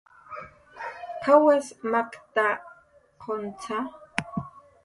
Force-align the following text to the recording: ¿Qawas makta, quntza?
¿Qawas 1.23 1.67
makta, 1.91 2.47
quntza? 3.21 3.79